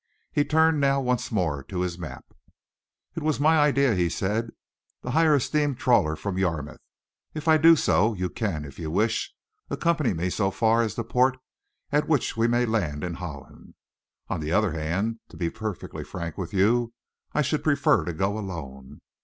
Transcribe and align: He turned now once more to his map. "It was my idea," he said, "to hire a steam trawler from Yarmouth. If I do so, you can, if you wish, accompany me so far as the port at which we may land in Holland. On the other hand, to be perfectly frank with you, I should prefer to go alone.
He 0.31 0.43
turned 0.43 0.81
now 0.81 0.99
once 0.99 1.31
more 1.31 1.61
to 1.65 1.81
his 1.81 1.99
map. 1.99 2.25
"It 3.15 3.21
was 3.21 3.39
my 3.39 3.57
idea," 3.59 3.93
he 3.93 4.09
said, 4.09 4.49
"to 5.03 5.11
hire 5.11 5.35
a 5.35 5.39
steam 5.39 5.75
trawler 5.75 6.15
from 6.15 6.39
Yarmouth. 6.39 6.81
If 7.35 7.47
I 7.47 7.57
do 7.59 7.75
so, 7.75 8.15
you 8.15 8.27
can, 8.27 8.65
if 8.65 8.79
you 8.79 8.89
wish, 8.89 9.31
accompany 9.69 10.15
me 10.15 10.31
so 10.31 10.49
far 10.49 10.81
as 10.81 10.95
the 10.95 11.03
port 11.03 11.37
at 11.91 12.07
which 12.07 12.35
we 12.35 12.47
may 12.47 12.65
land 12.65 13.03
in 13.03 13.13
Holland. 13.13 13.75
On 14.27 14.39
the 14.39 14.51
other 14.51 14.71
hand, 14.71 15.19
to 15.29 15.37
be 15.37 15.51
perfectly 15.51 16.03
frank 16.03 16.35
with 16.35 16.51
you, 16.51 16.95
I 17.33 17.43
should 17.43 17.63
prefer 17.63 18.03
to 18.03 18.13
go 18.13 18.39
alone. 18.39 19.01